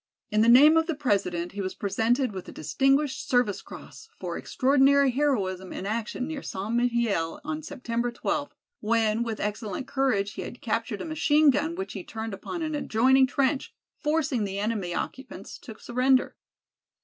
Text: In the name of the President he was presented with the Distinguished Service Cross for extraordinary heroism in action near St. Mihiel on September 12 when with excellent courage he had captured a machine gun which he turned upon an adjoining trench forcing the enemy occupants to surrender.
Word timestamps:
In 0.31 0.41
the 0.41 0.49
name 0.49 0.77
of 0.77 0.87
the 0.87 0.95
President 0.95 1.51
he 1.51 1.61
was 1.61 1.75
presented 1.75 2.31
with 2.31 2.45
the 2.45 2.51
Distinguished 2.51 3.29
Service 3.29 3.61
Cross 3.61 4.09
for 4.17 4.35
extraordinary 4.35 5.11
heroism 5.11 5.71
in 5.71 5.85
action 5.85 6.25
near 6.25 6.41
St. 6.41 6.73
Mihiel 6.73 7.39
on 7.43 7.61
September 7.61 8.09
12 8.11 8.51
when 8.79 9.21
with 9.21 9.39
excellent 9.39 9.85
courage 9.85 10.31
he 10.33 10.41
had 10.41 10.59
captured 10.59 11.01
a 11.01 11.05
machine 11.05 11.51
gun 11.51 11.75
which 11.75 11.93
he 11.93 12.03
turned 12.03 12.33
upon 12.33 12.63
an 12.63 12.73
adjoining 12.73 13.27
trench 13.27 13.75
forcing 13.99 14.43
the 14.43 14.57
enemy 14.57 14.95
occupants 14.95 15.59
to 15.59 15.77
surrender. 15.77 16.35